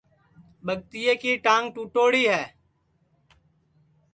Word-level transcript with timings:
ٻگتیئے 0.65 1.13
کی 1.21 1.31
ٹانگ 1.45 1.65
ٹُوٹوڑی 1.73 2.23
ہے 2.31 2.43